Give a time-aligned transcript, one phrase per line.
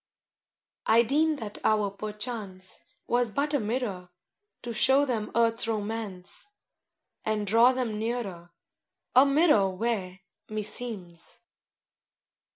[0.01, 0.03] V
[0.93, 4.09] I deem that hour perchance Was but a mirror
[4.63, 6.47] To show them Earth's romance
[7.23, 8.51] And draw them nearer:
[9.15, 11.41] A mirror where, meseems.